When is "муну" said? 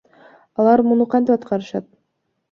0.91-1.05